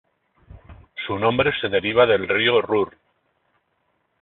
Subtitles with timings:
[1.05, 2.97] Su nombre se deriva del río Ruhr.